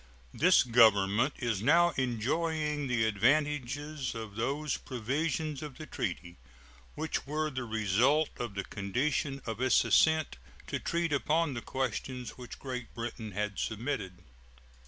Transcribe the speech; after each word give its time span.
This 0.33 0.63
Government 0.63 1.35
is 1.37 1.61
now 1.61 1.91
enjoying 1.91 2.87
the 2.87 3.05
advantages 3.05 4.15
of 4.15 4.33
those 4.35 4.75
provisions 4.75 5.61
of 5.61 5.77
the 5.77 5.85
treaty 5.85 6.37
which 6.95 7.27
were 7.27 7.51
the 7.51 7.65
result 7.65 8.31
of 8.39 8.55
the 8.55 8.63
condition 8.63 9.43
of 9.45 9.61
its 9.61 9.85
assent 9.85 10.37
to 10.65 10.79
treat 10.79 11.13
upon 11.13 11.53
the 11.53 11.61
questions 11.61 12.31
which 12.31 12.57
Great 12.57 12.95
Britain 12.95 13.33
had 13.33 13.59
submitted. 13.59 14.23